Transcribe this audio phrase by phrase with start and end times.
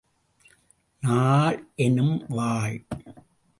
[1.03, 2.85] நாள் எனும் வாள்!